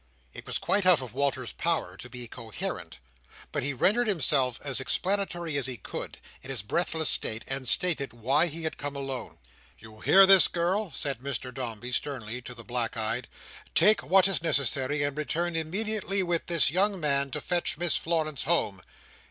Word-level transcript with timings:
It 0.33 0.47
was 0.47 0.57
quite 0.57 0.83
out 0.87 0.99
of 0.99 1.13
Walter's 1.13 1.51
power 1.51 1.95
to 1.95 2.09
be 2.09 2.27
coherent; 2.27 2.97
but 3.51 3.61
he 3.61 3.71
rendered 3.71 4.07
himself 4.07 4.59
as 4.63 4.79
explanatory 4.79 5.57
as 5.57 5.67
he 5.67 5.77
could, 5.77 6.17
in 6.41 6.49
his 6.49 6.63
breathless 6.63 7.07
state, 7.07 7.43
and 7.47 7.67
stated 7.67 8.11
why 8.11 8.47
he 8.47 8.63
had 8.63 8.79
come 8.79 8.95
alone. 8.95 9.37
"You 9.77 9.99
hear 9.99 10.25
this, 10.25 10.47
girl?" 10.47 10.89
said 10.89 11.19
Mr 11.19 11.53
Dombey 11.53 11.91
sternly 11.91 12.41
to 12.41 12.55
the 12.55 12.63
black 12.63 12.97
eyed. 12.97 13.27
"Take 13.75 14.01
what 14.03 14.27
is 14.27 14.41
necessary, 14.41 15.03
and 15.03 15.15
return 15.15 15.55
immediately 15.55 16.23
with 16.23 16.47
this 16.47 16.71
young 16.71 16.99
man 16.99 17.29
to 17.29 17.39
fetch 17.39 17.77
Miss 17.77 17.95
Florence 17.95 18.41
home. 18.41 18.81